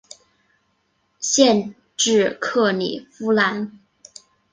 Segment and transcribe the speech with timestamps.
[1.19, 3.77] 县治克里夫兰。